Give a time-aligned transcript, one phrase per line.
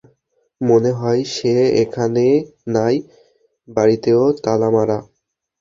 [0.61, 1.53] মনে হয় সে
[1.83, 2.25] এখানে
[2.67, 2.95] নাই,
[3.67, 4.97] বাড়িতেও তালা মারা।